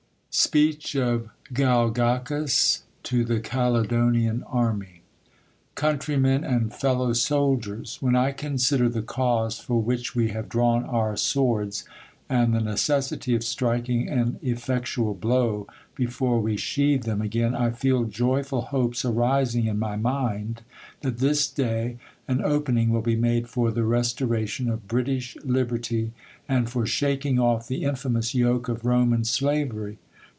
Speech 0.33 0.95
of 0.95 1.27
Galgachus 1.51 2.83
to 3.03 3.25
the 3.25 3.41
Caledonian 3.41 4.43
Army, 4.43 5.01
Countrymen, 5.75 6.45
and 6.45 6.73
Fellow 6.73 7.11
Soldiers, 7.11 7.97
WHEN 8.01 8.15
I 8.15 8.31
consider 8.31 8.87
the 8.87 9.01
cause, 9.01 9.59
for 9.59 9.81
which 9.81 10.15
we 10.15 10.29
have 10.29 10.47
drawn 10.47 10.85
our 10.85 11.17
swords, 11.17 11.83
and 12.29 12.53
the 12.53 12.61
necessity 12.61 13.35
of 13.35 13.43
striking 13.43 14.07
an 14.07 14.39
eflfectual 14.41 15.19
blow, 15.19 15.67
before 15.95 16.39
we 16.39 16.55
sheathe 16.55 17.03
them 17.03 17.21
again, 17.21 17.53
I 17.53 17.71
feel 17.71 18.05
joyful 18.05 18.61
hopes 18.61 19.03
arising 19.03 19.65
in 19.65 19.79
my 19.79 19.97
mind, 19.97 20.61
that 21.01 21.17
this 21.17 21.49
day 21.49 21.97
an 22.29 22.41
open 22.41 22.77
ing 22.77 22.89
will 22.91 23.01
be 23.01 23.17
made 23.17 23.49
for 23.49 23.69
the 23.69 23.83
restoration 23.83 24.69
of 24.69 24.87
British 24.87 25.35
liberty, 25.43 25.81
Q 25.81 26.05
2 26.07 26.07
and 26.07 26.13
186 26.21 26.23
THE 26.41 26.47
COLUMBIAN 26.47 26.57
ORATOR. 26.57 26.57
and 26.57 26.69
for 26.69 26.85
shaking 26.85 27.39
off 27.39 27.67
the 27.67 27.83
infamous 27.83 28.33
yoke 28.33 28.69
of 28.69 28.85
Roman 28.85 29.25
slavery. 29.25 29.97